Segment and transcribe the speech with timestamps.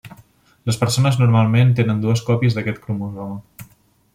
[0.69, 3.69] Les persones normalment tenen dues còpies d'aquest cromosoma.